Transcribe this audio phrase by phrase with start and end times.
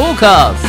[0.00, 0.66] トーカーズ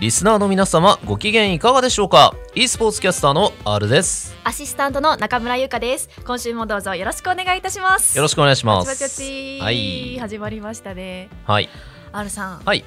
[0.00, 4.34] リスナーの皆様ご機嫌いかがでしょうか？e スポーツキャスターの R です。
[4.42, 6.10] アシスタントの中村優香です。
[6.24, 8.18] 今週もどうぞよろしくお願いいたします。
[8.18, 9.08] よろしくお願いします。
[9.16, 10.18] チはい。
[10.18, 11.30] 始まりましたね。
[11.44, 11.68] はい。
[12.12, 12.58] R さん。
[12.64, 12.84] はい。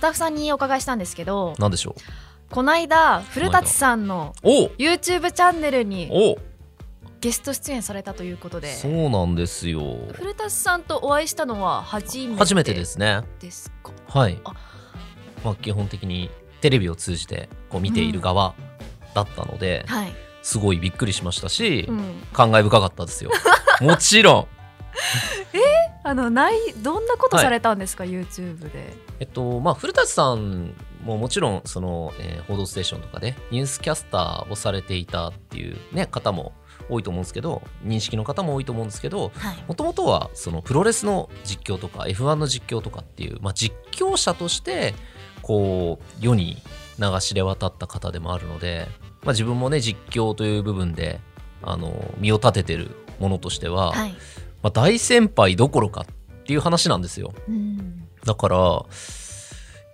[0.00, 1.94] タッフさんにお伺いしたんですけどなんでしょ
[2.50, 6.36] この間古舘さんの YouTube チャンネルにお。
[7.20, 8.72] ゲスト出演されたということで。
[8.72, 9.98] そうなんですよ。
[10.14, 13.22] 古舘さんとお会いしたのは初めて初めてですね。
[13.38, 14.40] ですかはい。
[14.44, 14.54] あ。
[15.44, 16.30] まあ基本的に
[16.60, 18.54] テレビを通じてこう見ている側
[19.14, 23.30] だったので、はい、すごいびっくりしましたし、うん、感慨深かったですよ。
[23.80, 24.46] もちろん
[26.02, 28.94] あのないどんなことされたんですか、YouTube で。
[29.18, 36.52] えっとまあ古舘さんももちろんその、えー報道ステーションとかでニュースキャスターをされていたっていうね方も
[36.88, 39.64] 多いと思うんですけど認識の方も多いと思うんですけどはい。
[39.68, 44.94] もともとはそのプロレスの実況とか F1 の実況とかっていう、まあ、実況者として
[45.42, 46.56] こう世に
[46.98, 48.88] 流しで渡った方でもあるので、
[49.22, 51.20] まあ、自分もね実況という部分で
[51.62, 54.14] あの身を立ててるものとしては、はい、
[54.62, 57.32] まあ、大先輩どころかっていう話なんですよ。
[57.48, 58.84] うん、だから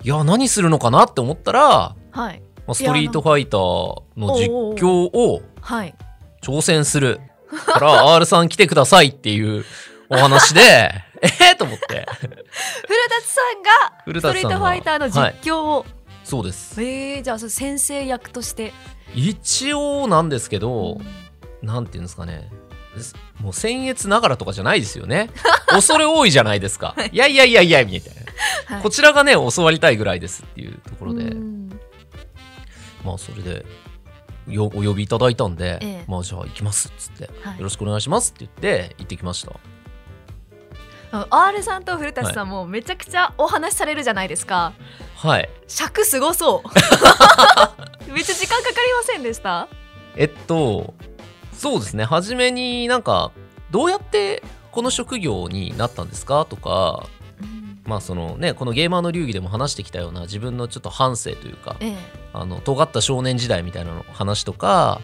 [0.02, 2.42] いや何するのかなって思ったら、はい。
[2.66, 3.60] まあ、ストリートファイター
[4.16, 4.50] の実
[4.82, 5.94] 況をはい。
[6.42, 7.20] 挑戦する。
[7.66, 9.64] から R さん来てくださいっていう
[10.08, 10.60] お話で
[11.22, 12.06] えー、と思って。
[12.18, 12.42] 古舘
[13.24, 15.86] さんが古ストリートファイターの実況を、
[16.24, 16.82] そうです。
[16.82, 18.72] えー、じゃあ先生役として。
[19.14, 21.00] 一応なんですけど
[21.62, 22.50] なんていうんですかね。
[22.50, 22.65] す
[23.40, 25.30] もう僭越ながらとかじゃないですよね。
[25.68, 26.94] 恐れ多いじゃないですか。
[27.12, 27.16] い。
[27.16, 28.14] やいやいやいやみたい
[28.68, 28.74] な。
[28.76, 28.82] はい。
[28.82, 31.80] こちらがね教わりたいぐらいですっていうところで、うん。
[33.04, 33.64] まあそれで
[34.48, 36.04] よお呼びいただいたんで、ええ。
[36.08, 37.58] まあじゃあ行きますっつって、はい。
[37.58, 39.52] よろしくお願いしますって言って行ってきました。
[41.30, 44.72] R さんと古舘さんもめちゃくちゃお話しされるじゃないですか。
[45.16, 45.48] はい。
[45.66, 46.68] 尺すごそう。
[48.12, 49.68] めっちゃ時間かかりませんでした？
[50.16, 50.94] えっと
[51.56, 52.04] そうですね。
[52.04, 53.32] 初めになんか
[53.70, 56.44] どうやってこの職業になったんですか？
[56.48, 57.06] とか
[57.84, 61.96] まあそのねこのゲーマーの流儀でも話してきたような自分のちょっと反省というかええ。
[62.32, 65.00] あの尖った少年時代みたいなの話とか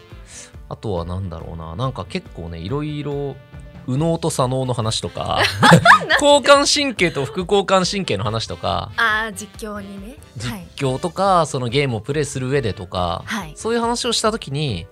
[0.69, 3.35] あとはなんだろうななんか結構ねいろいろ
[3.87, 5.39] 右脳と左脳の話とか
[6.21, 10.17] 交感神経と副交感神経の話とかああ実況にね。
[10.37, 10.67] 実はい。
[10.75, 13.53] 況とかそのゲームをプレイする上でとか、はい。
[13.55, 14.87] そういう話をした時に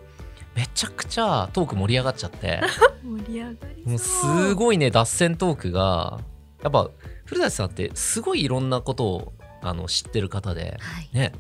[0.56, 2.62] めちゃくちゃトーク盛り上がっちゃって。
[3.04, 6.20] 盛り上がりもうすごいね脱線トークが。
[6.62, 6.90] やっぱ
[7.26, 11.10] 古舘さんってすごいいろんなことをあの知ってる方ではい。
[11.14, 11.32] ね。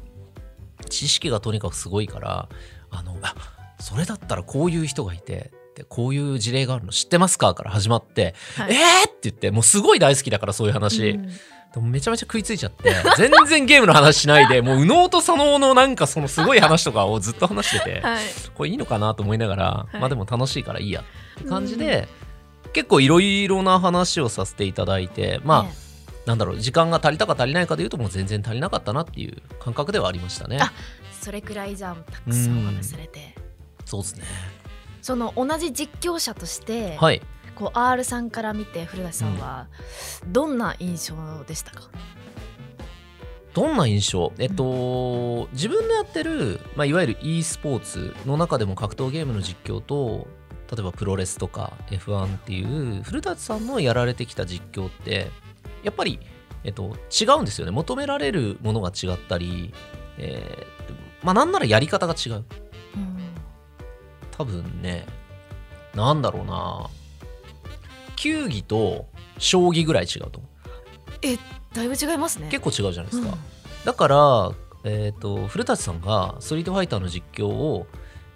[0.89, 2.49] 知識がとにかくすごいから
[2.89, 3.35] あのあ
[3.79, 7.53] それだったらこういう人がいてでこういう事例があるの知ってますか？
[7.53, 8.73] から始まって、はい。
[8.73, 9.09] えー？
[9.09, 11.29] って言ってもうすごい大好きだからそういう話、うん
[11.73, 18.23] でもめちゃめちゃ食いついちゃって 全然ゲームの話しないでもう右脳と左脳のなんかそのすごい話とかをずっと話しててはい。
[18.55, 19.97] これいいのかなと思いながら、い。
[19.97, 21.01] まあでも楽しいからいいや
[21.39, 22.07] って感じで、
[22.73, 25.73] 結構いろいろな話をさせていただいてまあ、ね
[26.25, 30.59] なんだろう時間が足りたか足りないかでいうともう全然足りなかったなっていう感覚ではありましたね。
[30.61, 30.71] あ
[31.19, 33.35] それくらいじゃんたくさんお話しされて。
[33.85, 34.23] そうですね。
[35.01, 37.21] その同じ実況者として、はい
[37.55, 39.67] こう R さんから見て古舘さんは
[40.27, 41.89] どんな印象でしたか、
[43.53, 44.33] どんな印象？
[44.39, 50.27] えっと、自分のやってる、まあ、いわゆる e スポーツの中でも格闘ゲームの実況と
[50.71, 55.29] 例えばプロレスとか F1 っていう古舘さんのやられてきた実況って
[55.83, 56.19] やっぱり、
[56.63, 57.71] えっと、違うんですよね。
[57.71, 59.73] 求められるものが違ったり、
[60.17, 60.71] えー
[61.23, 62.33] まあなんならやり方が違う。
[62.35, 62.43] うん。
[64.31, 65.05] 多分ね
[65.93, 66.89] なんだろうな
[68.21, 69.07] 球技と
[69.39, 71.75] 将棋ぐらい違うと思う。
[71.75, 72.49] だいぶ違いますね。
[72.51, 73.37] 結構違うじゃないですか、うん。
[73.83, 74.51] だから、
[74.83, 77.87] えー、と古舘さんがストリートファイターの実況を、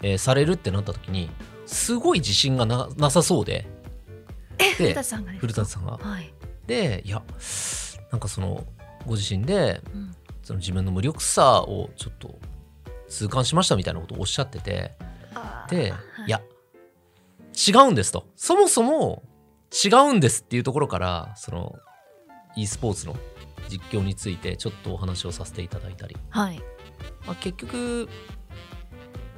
[0.02, 1.30] えーされるってなった時に
[1.68, 3.68] すごい自信がななさそうで。
[4.78, 6.00] 古舘さんが古舘さんが。
[6.02, 6.34] はい、
[6.66, 7.22] でいや
[8.12, 8.66] なんかその
[9.06, 10.16] ご自身でうん。
[10.42, 12.40] その自分の無力さをちょっと
[13.08, 14.94] 痛感しましたみたいなことをおっしゃってて。
[15.70, 16.28] で、はい。
[16.28, 16.42] いや
[17.68, 18.28] 違うんですと。
[18.36, 19.24] そもそも
[19.84, 21.74] 違うんですっていうところからその
[22.56, 23.16] e スポーツの
[23.70, 26.16] 実況についてちょっとお話をさせていただいたり。
[26.30, 26.60] はい。
[27.26, 28.08] まあ、結局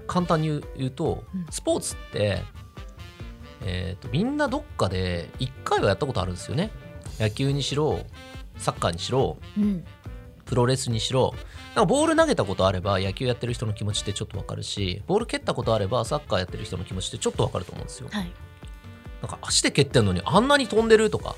[0.05, 1.45] 簡単に言うと、うん。
[1.49, 2.43] スポーツって、
[3.61, 6.71] えーとみんなどっかで1回はやったことあるんですよね。
[7.19, 7.99] 野球にしろ
[8.57, 9.83] サッカーにしろうん。
[10.45, 11.33] プロレスにしろ。
[11.75, 18.09] なんかボール投げたことあれば野球やってる人の気持ちってちょっとわかるしボール蹴ったことあればサッカーやってる人の気持ちってちょっとわかると思うんですよ。
[18.11, 18.31] はい
[19.27, 21.35] なんか足で蹴ってんのにあんなに飛んでるとか。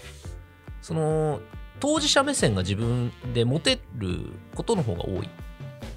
[0.81, 1.41] その
[1.79, 5.29] 当事者目線が自分で持てることの方が多い、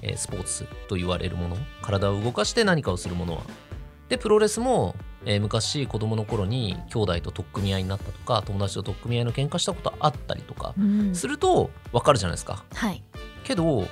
[0.01, 1.57] えースポーツと言われるもの。
[1.81, 3.41] 体を動かして何かをするものは。
[4.09, 4.95] でプロレスも、
[5.25, 11.15] えー昔子供の頃に兄弟と取っ組み合いになったとか友達と取っ組み合いの喧嘩したことあったりとかうん。
[11.15, 12.63] すると分かるじゃないですか。
[12.73, 13.03] はい。
[13.43, 13.87] けど、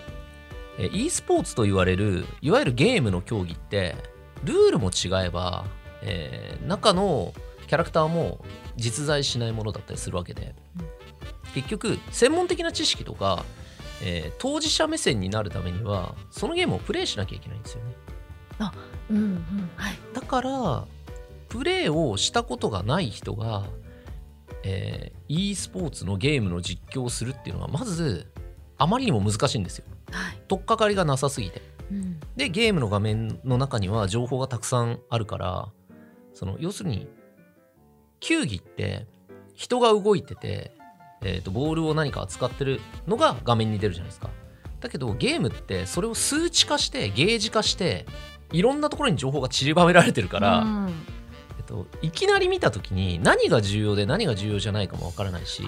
[0.77, 3.95] えー e スポーツと言われるいわゆるゲームの競技って
[4.43, 5.65] ルールも違えば、
[6.03, 7.33] えー中の
[7.71, 8.43] キャラクターも
[8.75, 10.85] 実在しないものだったりするわけで、うん
[11.53, 13.45] 結局専門的な知識とか、
[14.03, 17.95] えー当事者目線になるためにはそのゲームをプレイしなきゃいけないんですよね。
[19.09, 19.97] うんうんはい。
[20.13, 20.85] だから
[21.47, 23.63] プレイをしたことがない人が、
[24.63, 28.29] えー e スポーツのゲームの実況をするっていうのはまず
[28.77, 29.85] あまりにも難しいんですよ。
[30.11, 30.41] はい。
[30.49, 31.61] 取っかかりがなさすぎて。
[31.89, 32.19] うん。
[32.35, 35.69] でゲームの画面の中には情報がたくさんあるから
[36.33, 37.07] その要するに
[38.21, 39.05] 球技って
[39.53, 40.71] 人が動いてて、
[41.21, 44.29] えーとボールを何か扱ってるのが画面に出るじゃないですか。
[44.79, 48.05] だけどゲームってそれを数値化してゲージ化して
[48.51, 50.93] いろんなところに情報が散りばめられてるから、うん。
[51.57, 55.63] えっと、いきなり見た時に何が重要で何が重要じゃないかもわからないし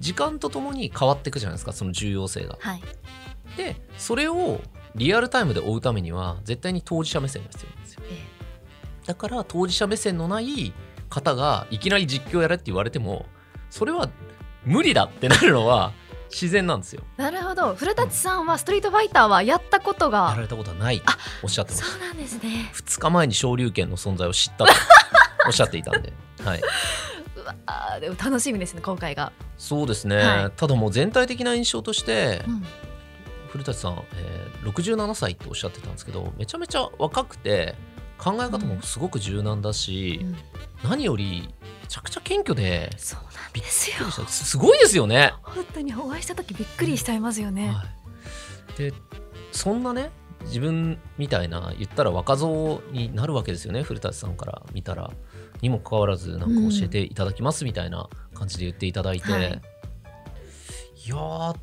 [0.00, 2.58] 時間とともに変わっていくじゃないですかその重要性が。
[2.60, 2.82] はい。
[3.56, 4.60] でそれを
[4.94, 8.02] リアルタイムで追うためには絶対に当事者目線が必要なんですよ。
[8.10, 9.06] え。
[9.06, 10.72] だから当事者目線のない
[11.12, 13.26] 方がいきなり実況やれって言われても
[13.70, 14.08] それは
[14.64, 15.92] 無理だってなるのは
[16.30, 17.02] 自然なんですよ。
[17.18, 17.74] えなるほど。
[17.74, 21.02] 古舘さんはストリートファイターはやったことやがられたことはない
[21.42, 22.70] おっしゃってますそうなんですね。
[22.74, 24.72] 2日前に昇竜拳の存在を知ったと
[25.46, 26.12] おっしゃっていたんで、
[26.42, 26.60] はい、
[27.36, 30.50] うわでも楽しみですね今回が、そうですね、はい。
[30.52, 32.64] ただもう全体的な印象としてうん。
[33.48, 37.74] 古舘さん、えー67歳っておっしゃってたんですけどめちゃめちゃ若くて
[38.18, 40.36] 考え方もすごく柔軟だし、うん
[40.82, 41.48] 何より
[41.82, 44.10] めちゃくちゃ謙虚でそうなんですよ。
[44.10, 45.32] すすごいですよね。
[45.42, 47.84] 本当にお会いした時びっくりしちゃいますよね、は
[48.74, 48.92] い、で
[49.52, 50.10] そんなね
[50.44, 53.82] 自分みたいな言ったら若造になるわけですよね。
[53.82, 55.10] 古舘さんから見たら。
[55.60, 56.46] にもかかわらずなんか
[56.76, 59.42] 教えていただきますみたいな感じで言っていただいて、はい。
[61.06, 61.56] い、やーっ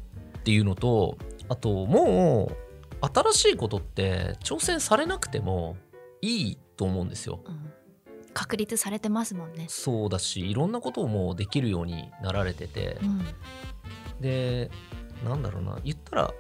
[0.45, 1.17] ていうのと
[1.49, 5.75] あともう新しいことって挑戦されなくても
[6.21, 7.41] いいと思うんですよ。
[7.45, 7.73] うん
[8.33, 13.25] 確立されてますもんね、そうだしいろんなことをもうできるようになられてて、うん。
[14.21, 14.69] で
[15.23, 15.79] なんだろうな。
[15.83, 16.33] 言ったら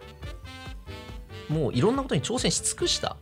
[1.49, 3.17] もういろんなことに挑戦し尽くした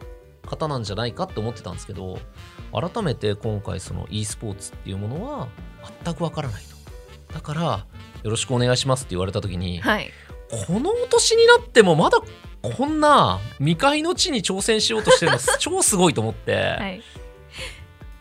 [0.46, 2.20] 方なんじゃないかって思ってたんですけど
[2.72, 5.48] 改めて今回その e スポーツっていうものは
[6.04, 7.34] 全くわからないと。
[7.34, 7.62] だから
[8.24, 10.12] よろしくお願いしますって言われた時にはい。
[10.68, 12.20] このお年になってもまだ
[12.62, 17.02] こんな未開の地に挑戦しようとしてるの超すごいと思って、 はい、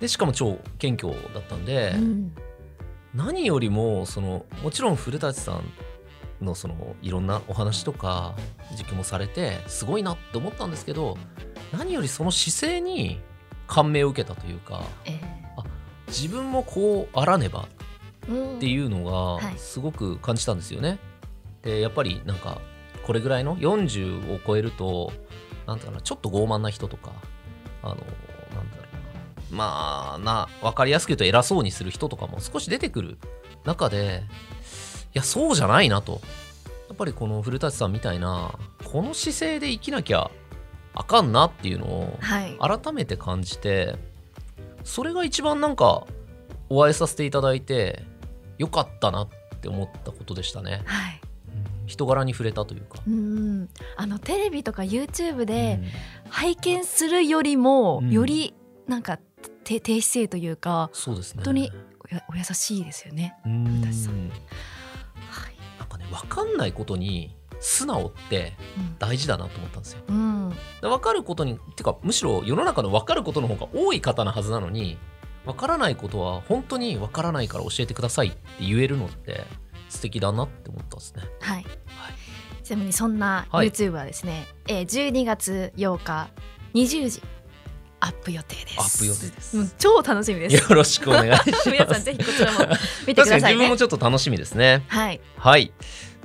[0.01, 2.33] でしかも超謙虚だったんで、うん。
[3.15, 8.35] 何よりもそのもちろん古舘さんのそのいろんなお話とか
[8.73, 11.17] 実況もされてすごいなって思ったんですけど
[11.73, 13.21] 何よりその姿勢に
[13.67, 15.19] 感銘を受けたというかえ
[16.09, 17.67] 自分もこうあらねば
[18.27, 19.13] っていうのが
[19.45, 19.59] はい。
[19.59, 20.99] すごく感じたんですよね。
[21.63, 22.61] でやっぱりなんか
[23.05, 25.13] これぐらいの40を超えると
[25.67, 27.13] なんていうかなちょっと傲慢な人とか
[27.83, 27.97] あの
[29.51, 33.19] まあな分かりやすく言うと偉そうにする人とかも少し出てくる
[33.65, 34.23] 中で
[35.15, 36.21] いやそうじゃないなと。
[36.89, 40.31] やっぱりこの古舘さんみたいなこの姿勢で生きなきゃ
[40.95, 42.57] あかんなっていうのをはい。
[42.59, 43.97] 改めて感じて
[44.85, 46.07] それが一番なんか
[46.69, 48.03] お会いさせていただいて
[48.59, 49.29] よかったなっ
[49.61, 51.21] て思ったことでしたね、はい。
[51.83, 51.87] うん。
[51.87, 53.69] 人柄に触れたというか、うん。
[53.97, 55.85] あのテレビとか YouTube うでん。
[56.31, 58.11] 拝見するよりも、うん。
[58.11, 58.55] より
[58.87, 59.19] なんか
[59.67, 61.39] 低低姿勢というかそうですね。
[61.39, 61.73] 本当に
[62.31, 63.35] お優しいですよね。
[63.45, 63.65] うん。
[63.65, 64.29] 古舘さん。
[64.29, 64.35] な
[65.85, 68.53] んかね分かんないことに素直って
[69.01, 70.03] 大事だなと思ったんですよ。
[70.07, 74.99] うん、分かることにてかむしろ世の中の分かることの方が多い方なはずなのに
[75.45, 79.43] 分からないことは本当に分からないから教えてくださいって言えるのって
[79.89, 81.23] 素敵だなって思ったんですね。
[81.41, 81.67] はい、
[82.63, 83.71] ちなみにそんなはい。
[83.71, 86.29] YouTube はですね、えー12月8日
[86.75, 87.23] 20時
[88.01, 88.79] アップ予定です。
[88.79, 90.57] アップ予定です超楽しみです。
[90.57, 92.59] よろしくお願いします 皆さんぜひこちらも
[93.07, 93.77] 見てくださいね確かに自分も。
[93.77, 95.73] ちょっと楽しみですねはい、はい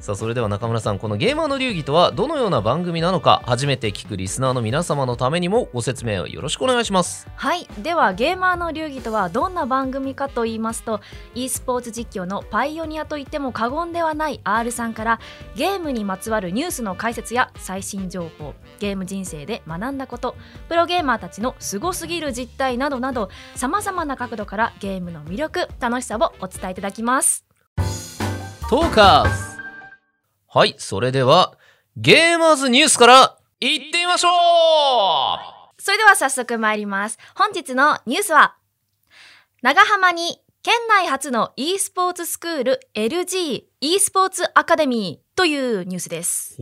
[0.02, 7.28] さあそれでは中村さんこのゲーマーの流儀とはどのような番組なのか初めて聞くリスナーの皆様のためにもご説明をよろしくお願いします。
[7.36, 7.68] はい。
[7.78, 11.02] ではゲーマーの流儀とはどんな番組かと言いますと
[11.36, 15.20] e スポーツ実況のパイオニアと言っても過言ではない R さんから
[15.56, 20.36] ゲームにまつわるニュースの解説や最新情報ゲーム人生で学んだこと
[20.68, 27.46] プロゲーマーたちのすごすぎる実態などなどさまざまな角度からゲームの魅力楽しさをお伝えいただきます。
[28.68, 29.51] トーカーズ
[30.54, 31.54] はいそれでは
[31.96, 35.82] ゲーマーズニュースからいってみましょう！
[35.82, 37.18] それでは早速参ります。
[37.36, 38.58] 本日のニュースは
[39.62, 46.58] 長浜に県内初の e スポーツスクール LG e スポーツアカデミーというニュースです。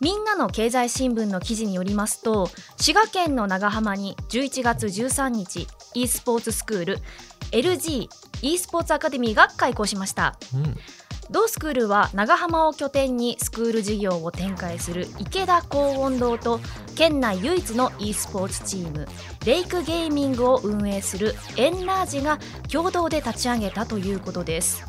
[0.00, 6.98] みんなの経済新聞の記事によりますと滋賀県の長浜に11月13日 e スポーツスクール
[7.50, 8.08] LG
[8.42, 10.38] e スポーツアカデミーが開校しました。
[10.54, 10.76] うん
[11.30, 16.60] 同スクールは長浜を拠点にスクール事業を展開する池田高音堂と
[16.94, 19.06] 県内唯一の e スポーツチーム。
[19.44, 22.38] レイクゲーミングを運営するエンラージが
[22.70, 24.84] 共同で立ち上げたということです。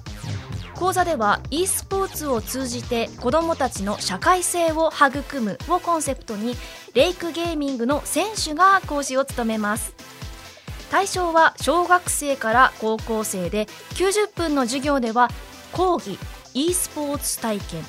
[0.75, 6.56] 講座では e スポーツを通じて子どもたちの社会性を育むをコンセプトに
[6.94, 9.94] レイクゲーミングの選手が講師を務めます。
[10.92, 13.65] 対象は小学生から高校生で
[13.96, 15.30] 90分の授業では
[15.75, 16.17] 講義
[16.53, 17.84] e スポーツ体験。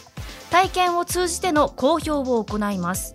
[0.51, 3.15] 体験を通じての講評を行います。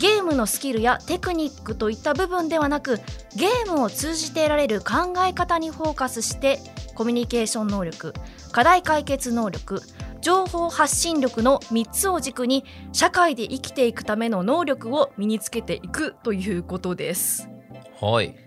[0.00, 2.96] ゲームのスキルやテクニックといった部分ではなく
[3.36, 6.60] ゲームを通じて得られる考え方にフォーカスして
[6.94, 8.12] コミュニケーション能力
[8.50, 9.82] 課題解決能力
[10.20, 17.48] 情報発信力の3つを軸に社会で生きていくための能力を身につけていくということです。
[18.00, 18.43] はい。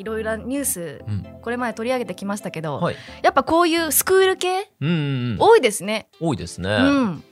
[0.00, 1.26] いろいろなニュースうん。
[1.42, 2.96] これまで取り上げてきましたけど、はい。
[3.22, 5.36] やっぱこういうスクール系うんうんうん。
[5.38, 6.08] 多いですね。
[6.20, 7.24] 多いですね、うん、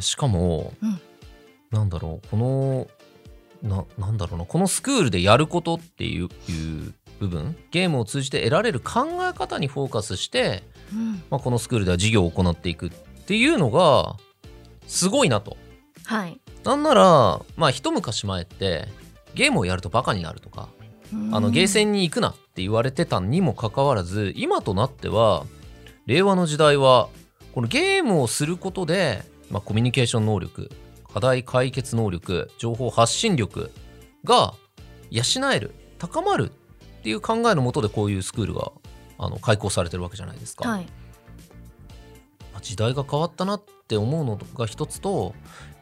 [0.00, 1.00] しかも、うん。
[1.70, 2.88] なんだろうこの
[3.62, 11.22] ななんだろうなこのスクールでやることっていういう部分ゲームを通じて得られる考え方にフォーカスして、うん。
[11.30, 14.16] まあ、このスクールでは授業を行っていくっていうのが
[14.86, 15.56] すごいなと。
[16.06, 16.40] はい。
[16.64, 18.88] なんなら、まあ、一昔前って
[19.34, 20.68] ゲームをやるとバカになるとか
[21.32, 25.46] あのゲーセンに行くなって言われてたにもかかわらず今となっては
[26.06, 27.08] 令和の時代は
[27.54, 30.70] このゲームをすることで、まあ、コミュニケーション能力
[31.12, 33.70] 課題解決能力情報発信力
[34.24, 34.54] が
[35.10, 35.22] 養
[35.52, 36.50] える高まる
[36.98, 38.72] っていう考えのもとでこういうスクールが
[39.18, 40.68] あの開講されてるわけじゃないですか。
[40.68, 40.86] はい。
[42.52, 45.34] まあ時代が変わったなって思うのが一つと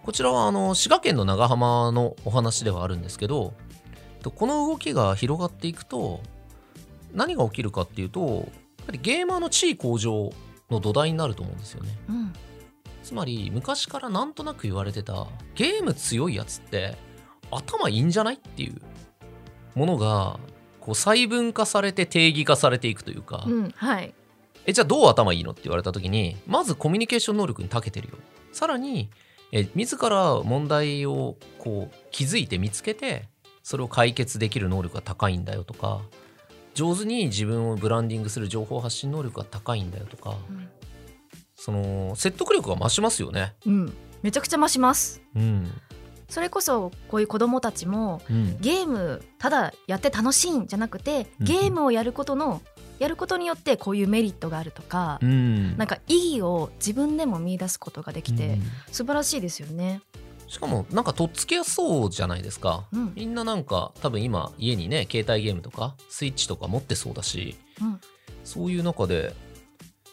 [0.02, 3.54] こちらはあの滋賀県の長浜のお話ではあるんですけどと
[4.30, 6.21] この動きが広がっていくと
[7.12, 10.33] 何が起きるかっていうとやっぱりゲーマーの地位向上
[10.71, 12.33] の土台になると思うんですよねうん。
[13.02, 16.97] つまり昔からなんとなく言われてたゲーム強いやつって
[17.50, 18.80] 頭いいんじゃないっていう
[19.75, 20.40] ものが
[20.80, 23.71] こう細分化されて定義化されていくというか、うん。
[23.76, 24.14] はい。
[24.66, 28.14] えじゃあどう頭いいのって言われた時にまずコミュニケーション能力に長けてるよ
[28.52, 29.11] さらに
[29.52, 33.28] え自ら問題をこう気づいて見つけて
[33.66, 36.00] それを解決できる能力が高いんだよとか
[36.75, 40.68] 上手に自分をブランディングする情報発信能力が高いんだよとかうん
[41.56, 43.92] その説得力が増しますよねうん。
[44.23, 45.20] めちゃくちゃ増します。
[45.35, 45.68] うん
[46.28, 52.62] それこそこういう子供たちもうんゲームただやって楽しいんじゃなくてうんゲームをやることの
[53.00, 60.02] やることによってこういうメリットがあるとか、うんなんか意義を自分でも見出すことができて、うん素晴らしいですよね。
[60.48, 63.12] しかもなんかとっつきやすそうじゃないですかうん。
[63.16, 68.00] みんななんか多分今家にね携帯ゲームとかスイッチとか持ってそうだしうん。
[68.44, 69.34] そういう中で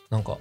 [0.10, 0.38] なんか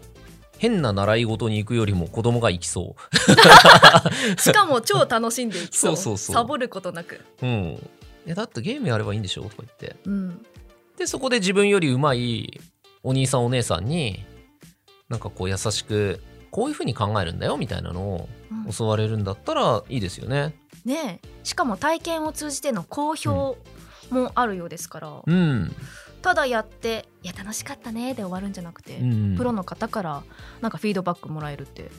[0.58, 2.94] 変な習い事に行くよりも子供が行きそ
[4.38, 5.96] しかも超楽しんでいきそう。
[5.96, 7.20] そうそうそうサボることなく。
[7.42, 7.46] う。
[7.46, 7.90] うん。
[8.26, 9.42] えだってゲームやればいいんでしょ？
[9.42, 9.96] とか言って。
[10.04, 10.46] うん。
[10.96, 12.61] でそこで自分より上手い
[13.02, 14.25] お兄さんお姉さんに
[15.08, 16.20] なんかこう優しく
[16.52, 18.73] こういうふうに考えるんだよみたいなのをうん。
[18.73, 20.54] 教われるんだったらいいですよね。
[20.85, 21.28] ねえ。
[21.42, 23.56] しかも体験を通じての好評
[24.11, 25.75] もあるようですから、うん。
[26.21, 30.23] ただやって「いや楽しかったね」で終わるんじゃなくて、うん、プロの方から
[30.61, 31.90] なんかフィードバックもらえるって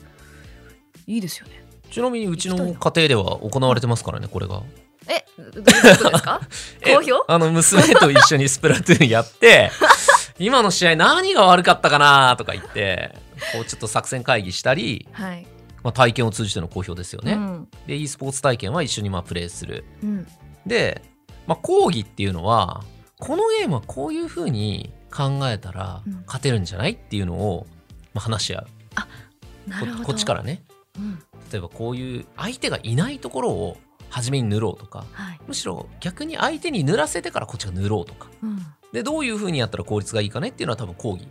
[1.06, 1.62] いいですよね。
[1.90, 2.74] ちなみにうちの家庭
[3.08, 4.62] では行われてますからねこれが。
[5.06, 6.40] えどういうことですか？
[6.80, 9.70] え好評あの娘と一緒にスプラトゥーンやって
[10.38, 13.14] 今の試合何が悪かったかなとか言って
[13.52, 15.46] こうちょっと作戦会議したり、はい、
[15.82, 17.34] まあ、体験を通じての好評ですよね。
[17.34, 17.68] うん。
[17.86, 19.84] で e スポーツ体験は一緒にまあプレイする。
[20.02, 20.26] うん。
[20.66, 21.02] で、
[21.46, 22.82] まあ、講義っていうのは
[23.18, 26.22] このゲームはこういうふうに考えたらうん。
[26.26, 27.66] 勝てるんじゃないっていうのを、
[28.14, 28.64] まあ、話し合う。
[28.64, 30.04] こなるほど。
[30.04, 30.62] こっちからね。
[30.98, 31.22] うん。
[31.50, 33.76] 例えばこういう相手がいないところを
[34.10, 35.40] 初めに塗ろうとかはい。
[35.46, 38.58] むしろ逆に相手に塗らせてからこっちが塗ろうとかうん
[38.92, 41.26] でどういう風にやったら効率がいいかねっていうのは多分講義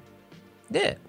[0.70, 1.00] で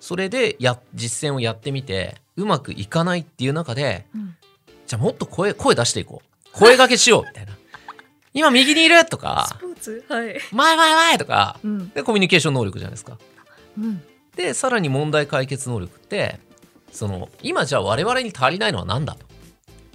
[0.00, 4.36] それでや実践をやってみてうまくいかないっていう中でうん。
[4.86, 6.48] じゃあもっと声声出していこう。
[6.52, 7.52] 声掛けしようみたいな。
[8.32, 9.58] 今右にいるとスか
[10.08, 10.38] はい。
[10.52, 11.88] 前前前とかうん。
[11.90, 13.18] でコミュニケーション能力じゃないですか。
[13.76, 14.02] うん。
[14.36, 16.40] でさらに問題解決能力って
[16.92, 19.26] その今じゃあ我々に足りないのは何だと。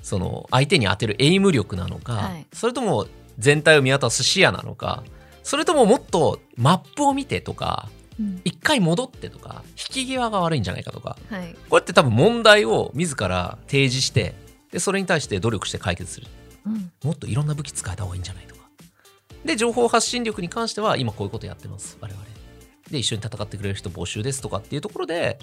[0.01, 2.45] その相手に当てるエイム力なのか、はい。
[2.51, 3.07] それとも
[3.39, 5.03] 全体を見渡す視野なのか
[5.43, 7.89] それとももっとマップを見てとか
[8.19, 8.41] うん。
[8.43, 11.55] 一回戻ってとか引き際が悪いんじゃないかとかはい。
[11.69, 14.35] これって多分問題を自ら提示して
[14.71, 16.27] でそれに対して努力して解決する。
[16.65, 16.91] うん。
[17.03, 18.61] もっといろんな武器使えた方がいいんじゃないとか。
[19.45, 22.25] で情報発信力に関しては今こういうことやってます我々。
[22.89, 25.39] で一緒に戦ってくれる人募集ですとかっていうところで、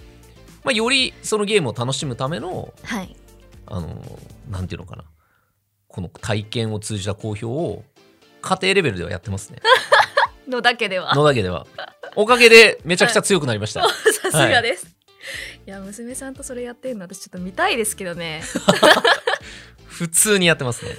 [0.62, 3.17] まあ、よりそのゲームを楽しむためのはい。
[3.67, 4.03] あの
[4.50, 5.05] なんていうのかな。
[5.89, 7.83] この体験を通じた公表を
[8.43, 9.59] 家庭レベルではやってますね。
[10.49, 11.15] のだけでは。
[11.15, 11.67] のだけでは
[12.17, 13.83] おかげでめちゃくちゃ強くなりました、
[14.23, 14.87] さすがです、
[15.67, 18.43] い、や娘さんとそれやってるの私ちょっと見たいですけどね。
[19.87, 20.93] 普通にやってますね。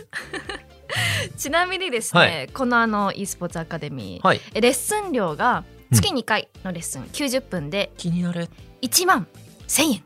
[1.37, 2.47] ちなみにですね、はい。
[2.49, 4.41] このあの e スポーツアカデミー、はい。
[4.53, 8.49] えレッスン料が月2回のレッスン、90分で気になる
[8.81, 9.27] 1万
[9.67, 10.05] 1000円。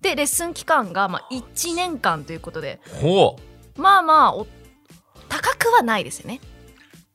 [0.00, 2.80] でレッスン期間がまあ1年間ということで。
[3.76, 4.46] まあまあお
[5.28, 6.40] 高くはないですよね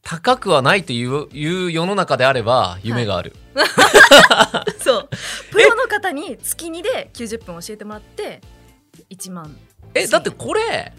[0.05, 3.35] 高くはないといういう世の中であれば夢がある、
[4.79, 5.09] そう。
[5.51, 8.39] プロの方に月2で90分教えてもらって
[9.09, 9.57] 1万。
[9.95, 10.93] えだってこれ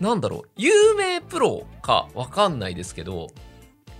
[0.00, 0.48] なんだろう。
[0.56, 3.28] 有名プロかわかんないですけど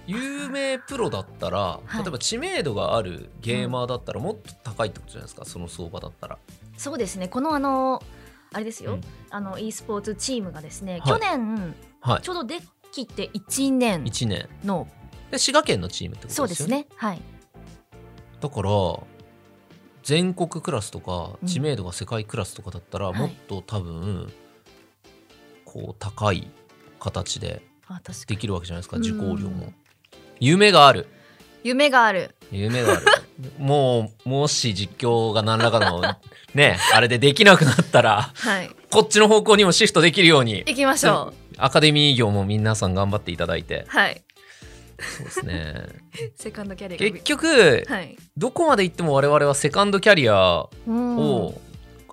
[0.07, 1.99] 有名プロだったら、はい。
[1.99, 6.39] 例えば知名度があるゲーマーだったらもっと高いってことじゃないですか、その相場だったら。
[6.79, 7.29] そうですね。
[7.29, 8.03] このあの
[8.55, 9.01] あれですよ、うん。
[9.29, 11.03] あの e スポーツチームがですね、はい。
[11.03, 12.23] 去年はい。
[12.23, 12.61] ちょうどで
[12.97, 14.49] きて1年1年。
[14.65, 14.89] の。
[15.31, 16.87] で滋賀県のチームってこそうでとですよね。
[16.89, 16.97] すね。
[16.97, 17.23] はい。
[18.41, 18.71] だから
[20.03, 21.49] 全国クラスとかうん。
[21.49, 23.19] 知名度が世界クラスとかだったら、はい。
[23.19, 24.33] もっと多分
[25.65, 26.51] こう高い
[27.01, 27.63] 形で
[28.29, 29.03] できるわけじゃないですかうん。
[29.03, 29.73] 受講料も。
[30.39, 31.09] 夢がある。
[31.63, 32.35] 夢がある。
[32.53, 33.03] 夢がある。
[33.59, 36.01] もうもし実況が何らかの
[36.55, 38.71] ねあれでできなくなったら はい。
[38.91, 40.61] こっちの方向にもシフトできるように。
[40.67, 43.85] 行きましょうアカデミー業も皆さん頑張っていただいて。
[43.89, 44.23] はい。
[44.99, 45.75] そうですね。
[46.37, 47.05] セカンドキャリアが。
[47.13, 48.17] 結局はい。
[48.37, 51.17] どこまで行っても我々はセカンドキャリアうん。
[51.19, 51.61] を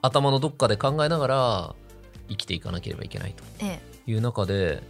[0.01, 1.75] 頭のどっかで考えながら
[2.29, 4.11] 生きていかなければいけないとええ。
[4.11, 4.83] いう中で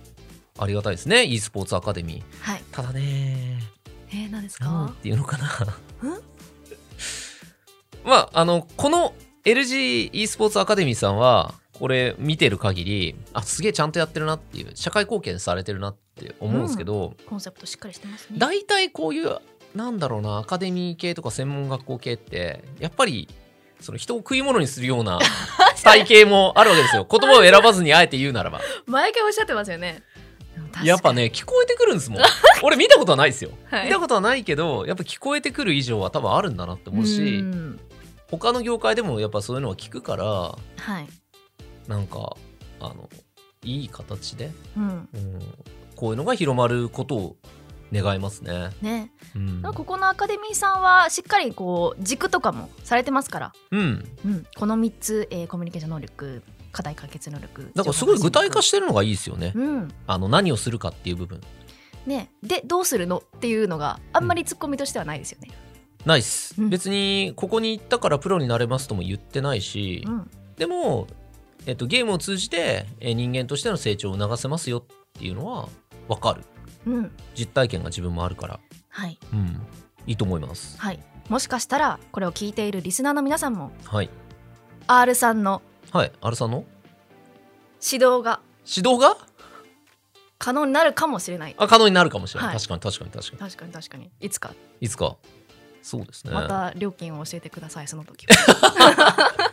[0.58, 1.24] ありがたいですね。
[1.24, 2.24] e スポーツアカデミー。
[2.42, 2.64] はい。
[2.72, 3.60] ただね。
[4.12, 4.66] えー、何ですか？
[4.66, 5.78] なんていうのかな。
[8.06, 9.14] まああのこの
[9.46, 18.38] LG e スポーツアカデミーさんはこれ見てる限りあすげえちゃんとやってるなっていう社会貢献されてるなって思うんですけど、コンセプトしっかりしてますね。
[18.38, 19.40] 大体こういう
[19.76, 23.28] なんだろうなアカデミー系とか専門学校系ってやっぱり
[23.80, 25.20] その人を食い物にするような
[25.84, 27.08] 体型もあるわけですよ。
[27.10, 28.62] 言葉を選ばずにあえて言うならば。
[28.86, 30.04] 毎回おっしゃってますよね。
[30.84, 32.22] やっぱね聞こえてくるんですもん。
[32.62, 33.86] 俺見たことはないですよ、はい。
[33.86, 37.80] 見たことはないけどやっぱ聞こえてくる以上は多分あるんだなって思うしん。
[38.30, 40.58] 他の業界でもやっぱそういうのは聞くからは
[41.00, 41.08] い
[41.88, 42.36] なんか
[42.80, 43.10] あの
[43.64, 44.84] いい形で、うん。
[45.14, 45.42] うん、
[45.96, 47.36] こういうのが広まることを
[47.94, 48.70] 願いますね。
[48.82, 49.12] ね。
[49.36, 56.42] うん、ここのアカデミーさんはしっかりこう軸とかもされてますから、うん、うん、この3つ、えーコミュニケーション能力
[56.72, 59.54] 課題解決能力だからすごい具体化ししてるのがいいですよね。
[59.56, 59.94] うん。
[60.08, 61.40] あの何をするかっていう部分。
[62.06, 65.50] ね、でどうするのっていうのがあんまりツッコミとしてはないですよね。
[66.06, 66.70] ナイス、うん。
[66.70, 70.32] 別にここに行ったからプロになれますとも言ってないし、うん。
[70.58, 71.08] でも、
[71.66, 75.70] えっと、ゲームを通じてえー人間としての成長を促せますよっていうのは
[76.08, 76.44] 分かる。
[76.86, 77.12] うん。
[77.36, 79.18] 実体験が自分もあるから、はい。
[79.32, 79.62] うん、
[80.06, 80.78] いいと思います。
[80.80, 81.00] はい、
[81.30, 84.10] もしかしたらこれを聞いているリスナーの皆さんもはい、
[84.88, 86.66] R さんのはい、アルさんの？
[87.82, 89.16] 指導が指導が？
[90.40, 91.56] 可能になるかもしれない。
[91.58, 92.58] あ可能になるかもしれない、はい。
[92.58, 93.50] 確かに確かに確かに。
[93.52, 94.12] 確かに確かに。
[94.20, 94.54] いつか。
[94.82, 95.16] いつか？
[95.82, 96.34] そうですね。
[96.34, 99.32] また料金を教えてくださいその時は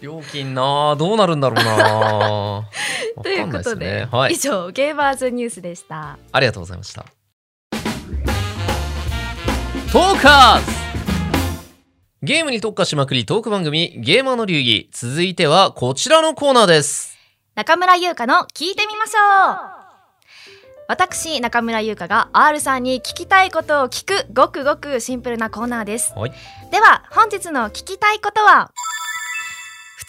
[0.00, 0.90] 料金な。
[0.90, 1.72] あどうなるんだろうな。
[1.72, 2.64] わ
[3.22, 4.08] ということでね。
[4.10, 4.34] はい。
[4.34, 6.18] 以上ゲーマーズニュースでした。
[6.32, 7.04] ありがとうございました。
[9.92, 10.88] トーカーズ。
[12.22, 14.90] ゲームに特化しまくりトーク番組ゲーマーの流儀。
[14.92, 17.16] 続いてはこちらのコーナーです。
[17.54, 19.78] 中村優香の聞いてみましょう。
[20.88, 26.12] 私中村優香が R さんに聞きたいことを聞くごくごくシンプルなコーナーです。
[26.16, 26.32] はい。
[26.70, 28.87] では本日の聞きたいことは普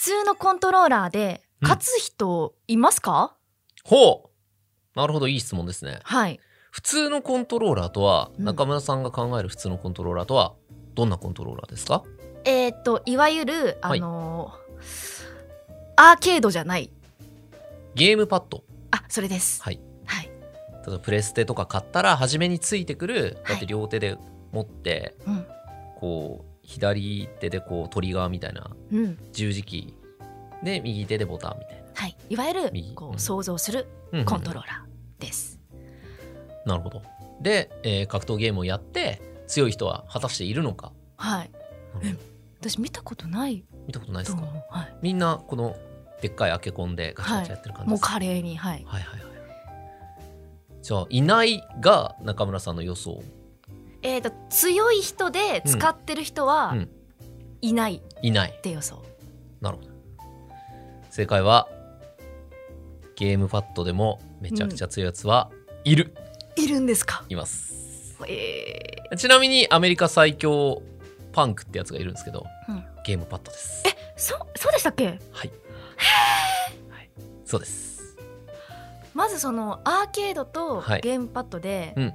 [0.02, 3.36] 通のコントローラーで勝つ人いますか、
[3.84, 4.30] ほ
[4.96, 4.98] う。
[4.98, 6.00] なるほどいい質問ですね。
[6.04, 6.40] はい。
[6.72, 8.46] 普通のコントローラーとは、うん。
[8.46, 10.54] 中村さんが考える普通のコントローラーとは
[10.96, 12.04] どんなコントローラーですか？
[12.46, 14.00] えーっといわゆるあはい。
[14.00, 15.40] のー
[15.98, 16.90] アーケードじゃない。
[17.94, 18.64] ゲームパッド。
[18.92, 19.62] あそれです。
[19.62, 19.82] はい。
[20.06, 23.52] はい、例えばプレステとか買ったら初めについてくるはい。
[23.52, 24.18] だって両手で
[24.54, 25.46] 持って、うん。
[26.00, 29.18] こう左手でこうトリガーみたいなうん。
[29.34, 33.20] 十字キーで右手でボタンみたいはい、いわゆるこうん。
[33.20, 35.60] 想像するな、うんコントローラーです、
[36.66, 37.02] なるほど。
[37.42, 40.92] で、えー格闘ゲームをやって強い人は果たしているのか。
[41.18, 41.52] はい。
[41.96, 42.20] なるほど。
[42.62, 43.64] 私見たことない。
[43.88, 44.48] 見たことないでとすか？
[44.70, 44.94] はい。
[45.02, 45.76] みんなこの
[46.22, 48.84] でっかいアケコンでガチャガチャやってる感じですか、もう華麗にはい。
[48.86, 49.30] はいはいはい。
[50.82, 53.22] じゃあいないが中村さんの予想
[54.02, 56.90] えー、と強い人で使ってる人はうん。
[57.62, 57.96] いない。
[57.98, 58.60] っいない。
[58.62, 59.04] て予想、
[59.60, 59.90] なるほど。
[61.10, 61.68] 正解は
[63.18, 65.52] ゲームパッドでもめちゃくちゃ強いやつは
[65.84, 66.16] いる、
[66.56, 67.26] いるんですか？
[67.28, 68.16] います。
[68.28, 69.16] え。
[69.18, 70.82] ちなみにアメリカ最強
[71.34, 72.84] パンクってやつがいるんですけど、うん。
[73.06, 73.84] ゲームパッドです。
[73.86, 75.06] ー、そそうでしたっけ？
[75.08, 75.52] はい、はい、
[77.44, 78.18] そうです。
[79.14, 81.02] まずそのアーケードとはい。
[81.02, 82.14] ゲームパッドで、うん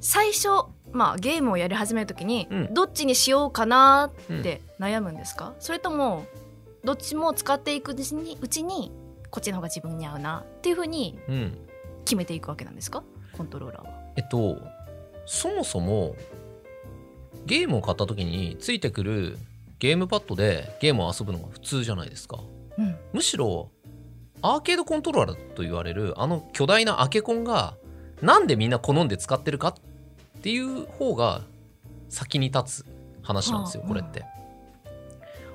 [0.00, 0.48] 最初、
[0.92, 2.74] まあ、ゲームをやり始める時に、うん。
[2.74, 6.26] どっちにしようかなって悩むんですか、それとも
[6.84, 8.92] どっちも使っていくうちにうちに
[9.30, 11.58] こっちの方が自分に合うなっていうふうにうん。
[12.04, 13.02] 決めていくわけなんですか？
[13.34, 13.92] コントローラーは。
[14.16, 14.60] えっと
[15.24, 16.14] そもそも
[17.46, 19.38] ゲームを買った時についてくる
[19.78, 22.40] ゲームパッドでゲームを遊ぶのが普通じゃないですか。
[22.76, 22.96] うん。
[23.14, 23.70] むしろ
[24.42, 27.78] アーケードコントローラーと言われるあの巨大なアケコンが
[28.24, 31.42] なんでみんな好んで使ってるかっていう方が
[32.08, 32.86] 先に立つ
[33.22, 33.88] 話なんですよはあ。
[33.88, 34.24] これって。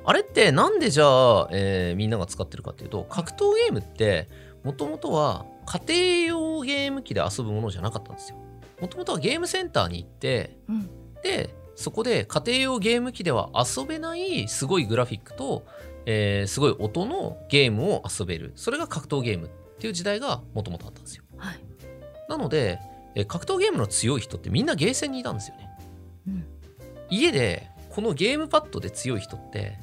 [0.05, 4.27] あれってなんでじゃあ、えーみんなが使ってるかっていうと格闘ゲームって
[4.63, 8.37] もともとは家庭用ゲーム機で遊ぶものじゃなかったんですよ。
[8.81, 10.89] もともとはゲームセンターに行ってうん。
[11.23, 15.65] でそこで家庭用ゲーム機では遊べないすごいグラフィックと、
[16.05, 18.53] えーすごい音のゲームを遊べる。
[18.55, 21.23] それが格闘ゲームっていう時代がもともとあったんですよ。
[21.37, 21.68] はい
[22.29, 22.79] なので、
[23.15, 25.69] えー格闘ゲームの強い人ってみんなゲーセンにいたんですよね。
[26.27, 26.45] うん。
[27.09, 29.77] 家でこのゲームパッドで強い人って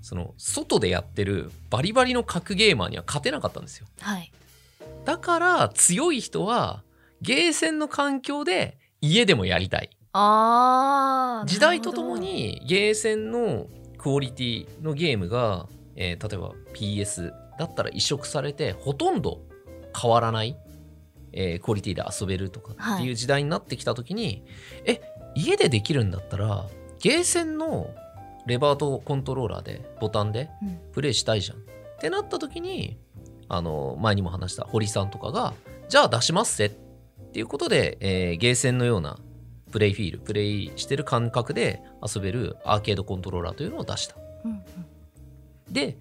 [0.00, 3.86] その外でやってるバリバリの格ゲーマーには勝てなかったんですよ。
[4.00, 4.32] はい。
[5.04, 6.82] だから強い人は
[7.20, 9.90] ゲーセンの環境で家でもやりたい。
[10.12, 13.66] あー時代とともにゲーセンの
[13.98, 19.40] クオリティのゲームが、えー例えば PS だったら移植されてほとんど
[20.00, 20.56] 変わらない、
[21.32, 24.44] えークオリティで遊べるとかっていう時代になってきた時に、
[24.84, 25.00] え
[25.34, 26.66] 家でできるんだったら
[27.00, 27.90] ゲーセンの
[28.46, 30.50] レバーとコントローラーでボタンで
[30.92, 31.58] プレイしたいじゃん。
[31.58, 31.60] っ
[32.00, 32.96] てなった時に
[33.48, 35.54] あの前にも話した堀さんとかが
[35.88, 36.70] じゃあ出しますせっ
[37.32, 39.18] ていうことで、えーゲーセンのような
[39.70, 44.16] プレイフィールプレイしてる感覚で遊べるアーケードコントローラーというのを出した。
[44.44, 44.62] うんうん。
[45.70, 45.98] で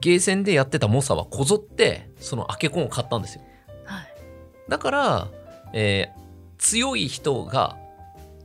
[0.00, 3.42] ゲーセンでやってた猛者はこぞってそのアケコンを買ったんですよ。
[3.42, 3.47] はい
[4.68, 5.28] だから、
[5.72, 6.18] えー
[6.58, 7.76] 強い人が、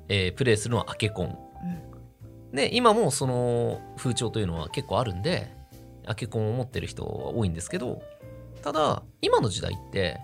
[0.08, 1.38] えープレイするのはアケコン。
[2.52, 2.56] うん。
[2.56, 5.52] で今もその風潮というのは結構あるんで
[6.06, 8.04] アケコンを持ってる人は多いんですけど
[8.62, 10.20] ただ今の時代って、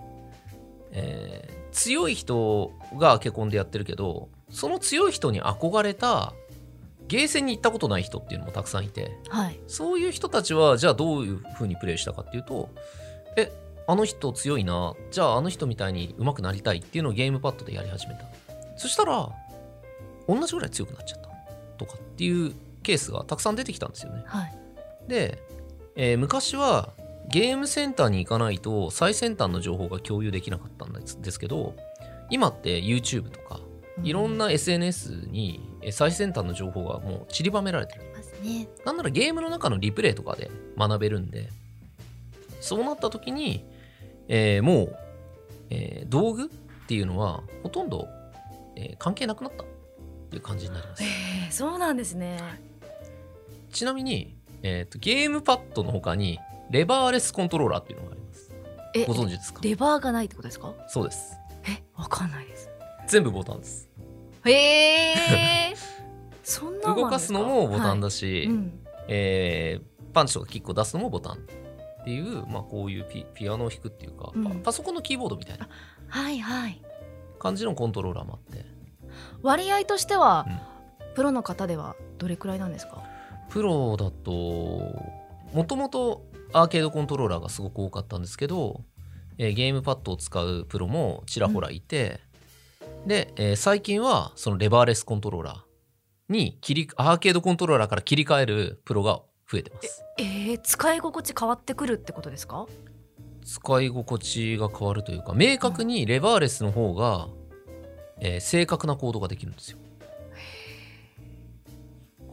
[0.92, 6.32] えー強い人がアケコンでやってるけどその強い人に憧れた
[7.06, 9.60] ゲーセンに行ったことない人っていうのもたくさんいてはい。
[9.68, 12.70] そういう人たちはじゃあどういう風にプレイしたかっていうと
[13.36, 13.52] え
[13.90, 14.94] あの人強いな。
[15.10, 18.20] じゃああの人みたいに上手くなりたいっていうのをゲームパッドでやり始めた。
[18.76, 19.28] そしたら
[20.28, 21.28] 同じぐらい強くなっちゃった。
[21.76, 24.22] とかっていうケースがたくさん出てきたんですよね。
[24.26, 24.58] はい。
[25.08, 25.42] で、
[25.96, 26.90] えー昔は
[27.30, 31.74] ゲームセンターに行かないと最先端の情報が共有できなかったんですですけど
[32.28, 33.60] 今って YouTube とか
[34.02, 38.02] いろんな SNS にえー最先端の情報がもう散りばめられてる。
[38.14, 38.68] ますね。
[38.84, 40.48] なんならゲームの中のリプレイとかで
[40.78, 41.48] 学べるんで、
[42.60, 43.64] そうなった時に、
[44.32, 44.96] えーもう、
[45.70, 46.48] えー道具っ
[46.88, 48.08] ていうのはほとんど、
[48.76, 49.66] えー関係なくなったっ
[50.30, 51.02] ていう感じになります。
[51.02, 52.38] えー、そうなんですね
[53.72, 56.38] ちなみに、えーと、ゲームパッドの他に
[56.70, 58.50] レバーレスコントローラーっていうのがあります。
[58.94, 59.60] えご存知ですか？
[59.62, 60.72] レバーがないってことですか？
[60.88, 61.36] そうです。
[61.68, 62.70] えわかんないです
[63.08, 63.88] 全部ボタンです。
[64.44, 65.74] へえ
[66.44, 71.38] そんな動かすのもボタンだし、し、はいうんえーパンチとかキックを出すのもボタン。
[72.00, 74.44] っていう、まあ、こういうピピアノを弾くっていうか、うん。
[74.44, 75.68] パパソコンのキーボードみたいな
[76.08, 76.80] はいはい。
[77.38, 78.64] 感じのコントローラーもあって。
[79.42, 80.46] 割合としては、
[81.14, 83.02] プロの方ではどれくらいなんですか？
[83.48, 84.30] プロだと
[85.52, 88.82] もともとアーケードコントローラーがすごく多かったんですけど、
[89.38, 92.20] えーゲームパッドを使うプロもちらほらいて、
[93.06, 100.04] で、えー最近はそのレバーレスコントローラーに切りアーケードコントローラーから切り替えるプロが増えてます。
[100.18, 102.66] えー、使い心地変わってくるってことですか？
[103.44, 107.28] 使い心地が変わるというか明確にレバーレスの方が、
[108.20, 109.78] えー正確なコードができるんですよ。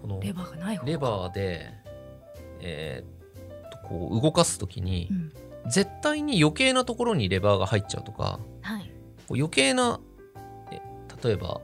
[0.02, 1.72] このレバーがない方レバーで、
[2.60, 5.34] えーっとこう動かす時にうん。
[5.70, 8.90] 絶対に余計なところにレバーが入っちゃうとかはい。
[9.30, 10.00] 余計な
[10.72, 10.80] え
[11.22, 11.60] 例えば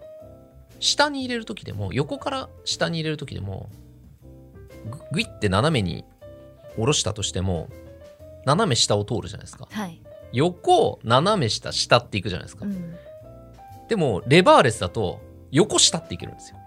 [0.81, 3.69] 下に入れる時でも横から下に入れる時でも
[4.89, 6.06] ぐぐいって斜めに
[6.76, 7.69] 下ろしたとしても
[8.46, 9.67] 斜め下を通るじゃないですか。
[9.72, 12.96] はい、横斜め下下っていくじゃないですか、うん、
[13.88, 16.58] でもレバーレスだと横下っていけるんですよ。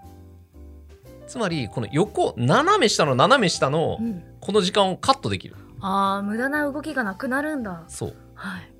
[1.27, 5.55] つまりこの横斜め下の斜め下のうん、この時間をカットできる。
[5.81, 7.83] あー無駄な動きがなくなるんだ。
[7.87, 8.15] そう。
[8.33, 8.71] はい。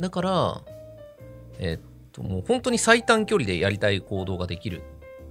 [0.00, 0.62] だから
[1.58, 1.80] えーっ
[2.12, 4.82] ともう本当に最短距離でやりたい行動ができる。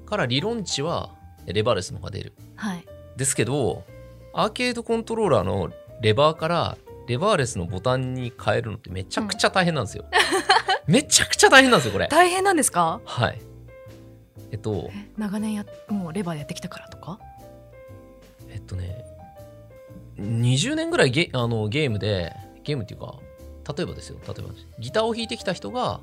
[0.06, 1.10] から理論値は
[1.46, 2.34] レバーレスの方が出る。
[2.56, 2.86] はい
[3.18, 3.84] ですけど
[4.34, 5.72] アーケードコントローラーの
[6.02, 10.06] レバーからレバーレスのボタンに変えるのってめちゃくちゃ大変なんですよ、
[10.88, 12.08] めちゃくちゃ大変なんですよこれ。
[12.08, 13.02] 大変なんですか？
[13.06, 13.42] はい。
[14.52, 17.20] えっとえ長年やもうレバーでやってきたからとか？
[18.50, 19.04] えっとね
[20.20, 23.16] 20年ぐらいゲあのゲームでゲームっていうか
[23.76, 26.00] 例えばですよ例えばギターを弾いてきた人が、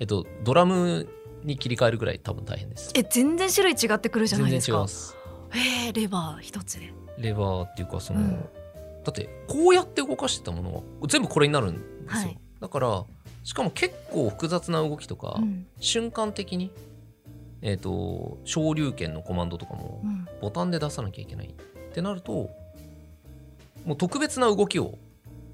[0.00, 1.08] えっと、ドラム
[1.44, 2.92] に切り替えるぐらい多分大変です。
[2.94, 4.78] え全然種類違ってくるじゃないですか。
[4.78, 5.16] 全然違います
[5.52, 6.92] えー、レバー一つで。
[7.18, 8.30] レバーっていうかその、うん。
[9.04, 12.38] だってこうやって動かしてたものは全部これになるんですよ、はい。
[12.60, 13.04] だから
[13.44, 15.66] しかも結構複雑な動きとか、うん。
[15.80, 16.70] 瞬間的に
[17.60, 20.28] えっ、と昇竜拳のコマンドとかもうん。
[20.40, 21.50] ボタンで出さなきゃいけないっ
[21.92, 22.50] てなると
[23.84, 24.98] もう特別な動きを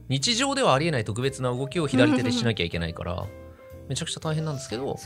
[0.09, 3.25] 日常ではありえない特別な動きを左手でしなきゃいけないから
[3.89, 4.99] めちゃくちゃ大変なんですけど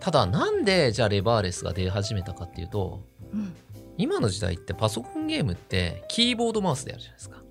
[0.00, 3.54] ただなんでじゃあレバーレスが出始めたかっていうとうん。
[3.96, 7.42] 今の時代ってパソコンゲームってキーボードマウスでやるじゃないですか。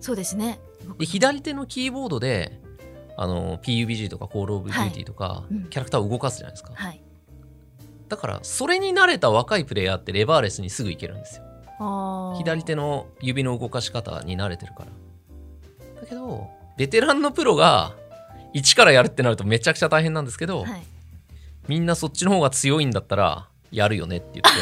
[0.00, 0.58] そうですね。
[0.98, 2.60] で左手のキーボードで
[3.16, 5.64] あの PUBG とかコールオブデューティーとか、うん。
[5.68, 6.72] キャラクターを動かすじゃないですか。
[6.74, 7.02] はい。
[8.08, 11.44] だからそれに慣れた若いプレイヤーってレバーレスにすぐいけるんですよ。
[12.36, 14.90] 左手の指の動かし方に慣れてるから。
[16.00, 17.94] だけどベテランのプロが
[18.52, 20.82] 一からやるってなるとめちゃくちゃ大変なんですけど、はい。
[21.68, 24.60] みんなそっちの方が強いんだったらやるよねって言って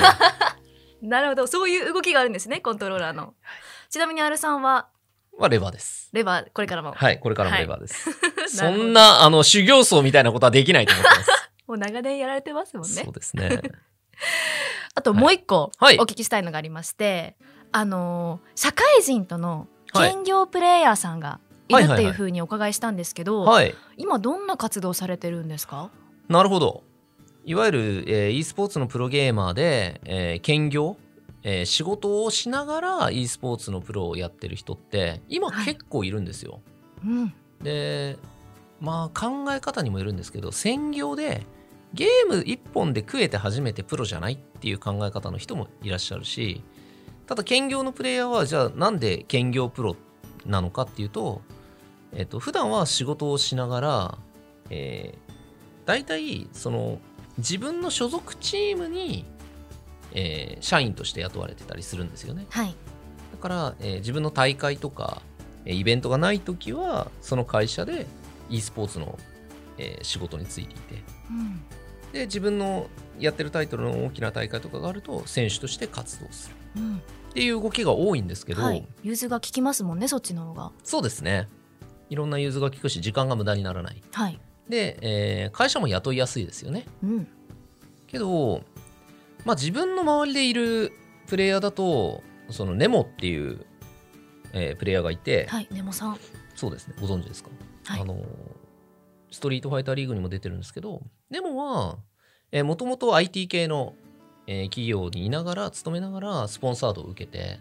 [1.03, 1.47] なるほど。
[1.47, 3.35] そういう動きがあるんですねコントローラーの。
[3.89, 4.89] ちなみに R さんは？
[5.39, 6.11] はレバーです。
[6.13, 8.11] レバーこれからも、はいこれからもレバーです、
[8.49, 8.85] そ なるほど。
[8.91, 11.31] んなあの修行僧みたいなことはできないと思ってます。
[11.67, 13.03] もう長年やられてますもんね。
[13.05, 13.63] そうですね。
[14.95, 15.97] あともう一個おはい。
[15.99, 17.37] 聞きしたいのがありまして、
[17.73, 23.75] あのー社会人との兼業プレイヤーさんがいるっていうふうにお伺いしたんですけど、はい。
[23.97, 25.91] 今どんな活動されてるんですか？
[26.29, 26.83] なるほど
[27.51, 30.97] いわゆる、えー e スポーツのプロゲーマーで、えー兼業、
[31.43, 35.65] えー仕事をしながら e スポーツのプロをやってる人って今はい。
[35.65, 36.61] 結構いるんですよ、
[37.05, 37.35] うん。
[37.61, 38.17] で
[38.81, 41.45] まあ考え方にもよるんですけど専業で
[41.93, 46.63] ゲーム一本で食えて初めてプロじゃないっていう考え方の人もいらっしゃるし
[47.27, 49.97] ただ兼業のプレイヤーはじゃあなんで兼業プロ
[50.47, 51.43] なのかっていうと、
[52.13, 54.19] えっと普段は仕事をしながら、
[54.71, 55.33] えー、
[55.85, 57.01] 大体その
[57.41, 59.25] 自分の所属チームに、
[60.13, 62.47] えー社員として雇われてたりするんですよね。
[62.51, 62.75] はい。
[63.33, 65.23] だから、えー自分の大会とか、
[65.65, 68.07] えーイベントがない時はその会社で
[68.49, 69.19] e スポーツの、
[69.79, 71.03] えー仕事についていて。
[71.31, 71.63] うん。
[72.13, 72.89] で自分の
[73.21, 76.83] やってるタイトルの大きな大会とかがあると選手として活動する。
[76.83, 76.97] うん。
[76.97, 78.87] っていう動きが多いんですけど、はい。
[79.03, 80.73] 融通が効きますもんねそっちの方が。
[80.83, 81.49] そうですね。
[82.09, 84.03] いろんな融通が利くし時間が無駄にならない。
[84.13, 86.87] はいで、えー会社も雇いやすいですよね。
[87.03, 87.29] うん。
[88.07, 88.63] けど
[89.45, 90.93] まあ自分の周りでいる
[91.27, 93.67] プレイヤーだとそのネモっていう、
[94.53, 96.19] えープレイヤーがいて、はいネモさん。
[96.55, 96.95] そうですね。
[97.01, 97.51] ご存知ですか？
[97.85, 98.01] はい。
[98.01, 98.17] あの
[99.31, 101.99] ストリートファイターリーグにも出てるんですけどでもは
[102.65, 103.95] もともと IT 系の、
[104.49, 107.61] えー企業にいながら勤めながらスポンサードを受けて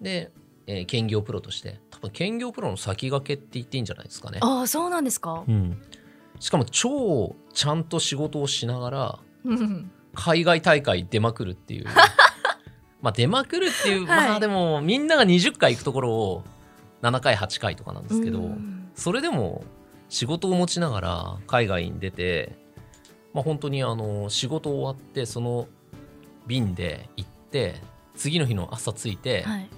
[0.00, 0.30] で、
[0.66, 5.44] えー兼業プロとして多分兼業プロの先駆けって言っていいんじゃないですかね、ああそうなんですか？
[5.46, 5.82] うん、
[6.40, 9.90] しかも超ちゃんと仕事をしながらうん。
[10.12, 11.86] 海外大会出まくるっていう。
[13.00, 14.28] まあ出まくるっていう、はい。
[14.30, 16.44] まあでもみんなが20回行くところを
[17.02, 18.90] 7回8回とかなんですけど、うん。
[18.94, 19.64] それでも
[20.08, 22.56] 仕事を持ちながら海外に出て、
[23.32, 25.68] まあ、本当にあの仕事終わってその
[26.46, 27.80] 便で行って
[28.16, 29.70] 次の日の朝着いて、はい。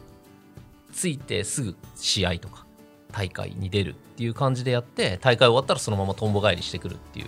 [0.93, 2.67] 着いてすぐ試合とか
[3.13, 7.27] 大会に出るっていう感じでやって大会終わったらそのままとんぼ返りしてくるっていう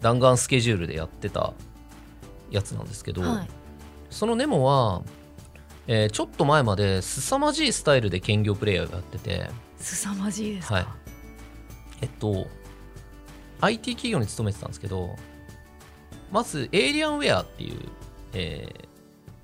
[0.00, 1.54] 弾丸スケジュールでやってた
[2.50, 3.48] やつなんですけど、はい。
[4.10, 5.02] そのネモは、
[5.86, 10.86] えーちょっと前まで凄まじいスタイルで兼業プレイヤーをやってて、凄まじいですか、はい。
[12.02, 12.48] えっと
[13.60, 15.16] IT 企業に勤めてたんですけど
[16.32, 17.78] まず Alienware っていう、
[18.32, 18.84] えーっ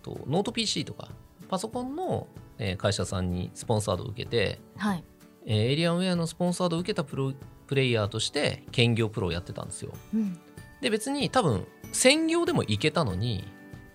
[0.03, 1.09] とノート PC とか
[1.49, 2.27] パソコンの、
[2.59, 5.05] えー会社さんにスポンサードを受けて、はい
[5.47, 7.33] えー Alienware のスポンサードを受けたプロ
[7.67, 9.93] プレイヤーとして兼業プロをやってたんですよ。
[10.15, 10.39] うん。
[10.81, 13.39] で別に多分専業でもいけたのに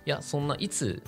[0.04, 1.02] いやそんないつ、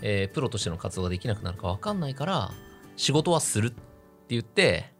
[0.00, 2.50] えープロとしての活動ができなくなるか分かんないから
[2.96, 3.76] 仕事はするって
[4.30, 4.92] 言って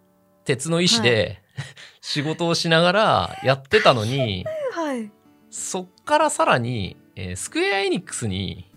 [0.45, 1.41] 鉄の意志で、
[2.03, 5.11] 仕事をしながらやってたのに はい。
[5.51, 8.71] そっからさらに、えースクエア・エニックスに、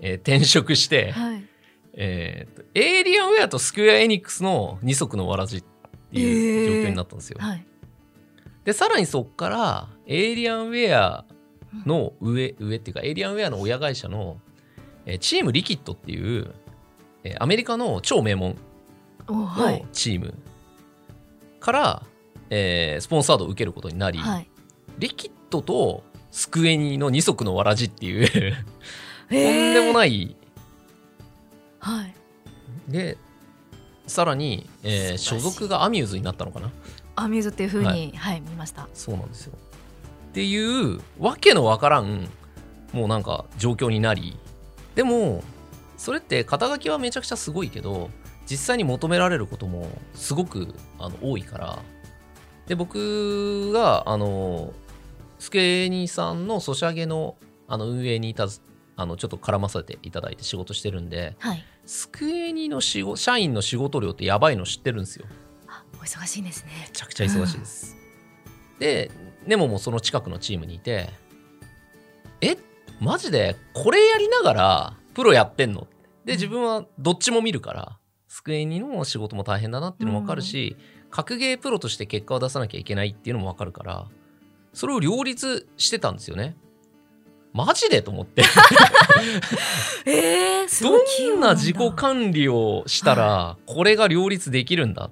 [0.00, 1.49] えー転職して、はい
[1.94, 5.64] えーとエイリアンウェアとスクエア・エニックスの二足のわらじっ
[6.12, 7.38] ていう状況になったんですよ。
[7.40, 7.66] はい。
[8.64, 11.24] でさらにそっからエイリアンウェア
[11.86, 14.38] の上上っていうかエイリアンウェアの親会社の、
[15.06, 16.52] えーチームリキッドっていう、
[17.24, 18.56] えーアメリカの超名門
[19.28, 20.34] のチーム
[21.58, 22.02] から、
[22.50, 24.50] えースポンサードを受けることになり、はい。
[24.98, 30.36] リキッドとスクエニの二足のわらじっていうとんへでもいない
[31.80, 32.14] はい。
[32.88, 33.18] で
[34.06, 36.70] さらに、えー所属がアミューズになったのかな？
[37.16, 38.88] アミューズっていうふうにははい、見ました。
[38.94, 39.52] そうなんですよ。
[40.30, 42.28] っていうわけのわからん
[42.92, 44.36] もうなんか状況になり
[44.94, 45.42] でも
[45.96, 48.10] それって肩書きはめちゃくちゃすごいけど
[48.48, 51.78] 実際に求められることもすごくあの多いから
[52.66, 54.72] で僕があの
[55.38, 58.60] スケニさんのソシャゲのあの運営にいたず
[59.00, 61.64] あのちょっと絡ませていただいて仕事してるんではい。
[61.86, 65.24] スクエニの仕事社員の仕事量ってやばいの知ってるんですよ。
[65.66, 66.72] あお忙しいですね。
[66.88, 67.96] めちゃくちゃ忙しいです。
[68.78, 69.10] で、
[69.46, 71.08] ネモもその近くのチームにいて、
[72.42, 72.58] え、
[73.00, 73.56] マジで？
[73.72, 75.86] これやりながらプロやってんの？
[76.26, 80.76] で、自分はどっちも見るから、スクエニの仕事も大変だなっていうのも分かるし、
[81.10, 84.06] 格ゲープロとして結果を出さなきゃいけないっていうのも分かるから、
[84.74, 86.56] それを両立してたんですよね。
[87.52, 88.42] マジでと思って。
[90.06, 95.10] えー、すごい器どんな自己管理をしたらこれが両立できるんだ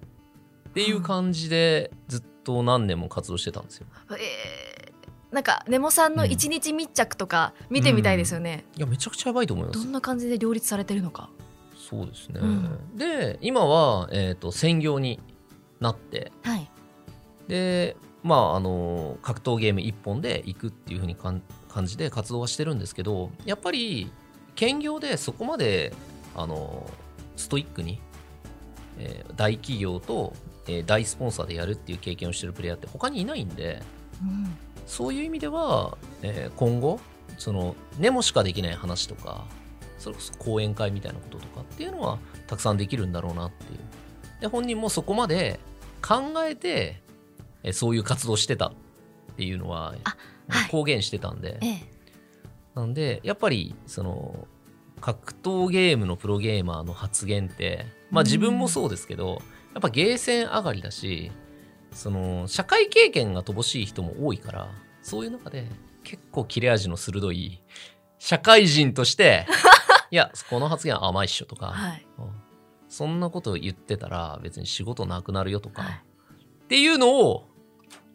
[0.69, 3.87] っていう感じでずっと何年も活動してたんですよ。
[4.13, 9.83] えー、なんかネモさんの一日密着とか見てみたいですよね、いやめちゃくちゃやばいと思います。
[9.83, 11.29] どんな感じで両立されてるのか
[11.77, 12.41] そうですね。
[12.41, 15.21] うんで今は、えー、と専業に
[15.81, 16.71] なってはい
[17.49, 21.43] でまああの格闘ゲーム一本で行くっていう風にかん
[21.79, 24.11] 感じで活動はしてるんですけどやっぱり
[24.57, 25.93] 兼業でそこまで
[26.35, 26.85] あの
[27.37, 28.01] ストイックに、
[28.99, 30.33] えー大企業と、
[30.67, 33.81] えー大スポンサーでやるっていう経験をしてるプレイヤーって他にいないんで
[34.21, 34.57] うん。
[34.89, 36.99] そういう意味では、えー今後
[37.37, 39.45] そのネモしかできない話とか
[40.01, 43.79] それこそ講演会みたいなこととかっていうのはたくさんできるんだろうなっていう。
[44.41, 45.61] で本人もそこまで
[46.03, 47.01] 考えて、
[47.63, 48.73] えーそういう活動してたっ
[49.37, 50.01] ていうのはあはい
[50.71, 51.99] 公言してたんで、ええ。
[52.75, 54.47] なんでやっぱりその
[55.01, 59.43] 格闘ゲームのプロゲーマーの発言ってまあ自分もそうですけど、
[59.75, 61.31] やっぱゲーセン上がりだし
[61.93, 64.71] その社会経験が乏しい人も多いから
[65.03, 65.69] そういう中で
[66.05, 67.63] 結構切れ味の鋭い
[68.19, 69.47] 社会人として
[70.11, 72.07] いやこの発言甘いっしょとか、はい。
[72.19, 72.31] うん。
[72.89, 75.93] そんなこと言ってたら別に仕事なくなるよとか、はい。
[75.95, 77.49] っていうのを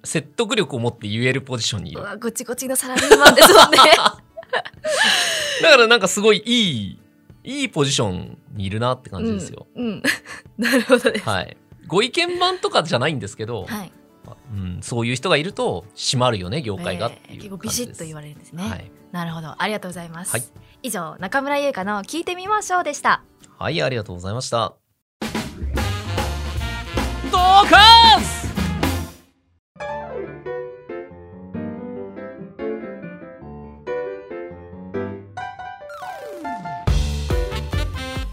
[0.03, 3.77] 説得力を持って言えるポジションにいうるわごちごちのサラリーマンですもんね
[5.61, 6.97] だからなんかすごいい
[7.43, 9.67] い、いいポジションにいるなって感じですよ。
[9.75, 10.03] うん、うん
[10.57, 11.57] なるほどですはい。
[11.87, 13.91] ご意見番とかじゃないんですけど、はい
[14.53, 18.05] うん、そういう人がいると閉まるよね、業界がってえー結構ビシッと。
[18.05, 18.91] 言われるんですね、はい。
[19.11, 20.43] なるほどありがとうございます、はい
[20.85, 23.23] 以上中村優香の聞いてみましょうでした
[23.57, 24.73] はい、ありがとうございました。
[27.31, 28.42] ドカン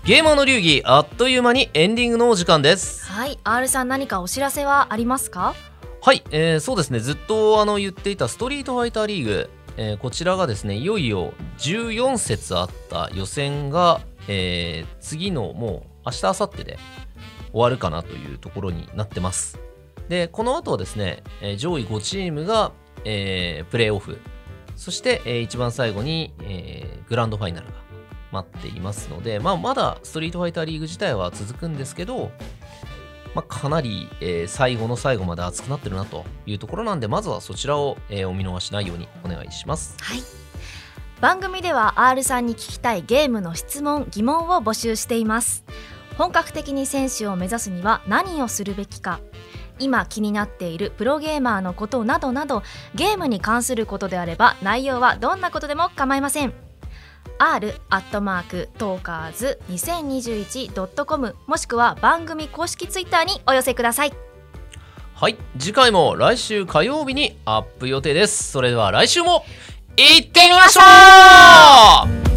[0.05, 3.05] ゲーマーの流儀あっという間にエンディングのお時間です。
[3.05, 5.55] はい R さん何かお知らせはありますか？
[6.01, 7.01] はい、えーそうですね。
[7.01, 16.79] ずっとあの言っていたストリートファイターリーグ、えーこちらがですねいよいよ14節あった予選が、えー次のもう明日明後日で
[17.53, 19.61] 終わるかなというところになってます。
[20.09, 22.73] でこの後はですね、えー上位5チームが、
[23.05, 24.19] えープレーオフ。
[24.77, 27.73] そして、えー一番最後に、えーグランドファイナルが
[28.33, 32.31] 待っていますので、まあ、まだストリートファイターリーグ自体は続くんですけど、
[33.35, 39.97] まあ、かなり、えー最後の最後まで熱くなってるなというところなんでまずはそちらを、えーお見逃しないようにお願いします。
[40.01, 40.23] はい。
[41.21, 45.65] 番組では R さんに聞きたいゲームの質問疑問を募集しています。
[46.17, 49.21] 本格的に選手を目指すには何をするべきか。
[49.79, 52.63] 今気になっているプロゲーマーのことなどなど
[52.95, 56.70] ゲームに関することであれば内容はどんなことでも構いません。
[57.41, 64.13] R アットマークトーカーズ 2021.com もしくは番組公式ツイッターにお寄せください。
[65.15, 68.53] はい次回も来週火曜日にアップ予定です。
[68.53, 69.45] それでは来週も
[69.97, 72.30] 行ってみましょう。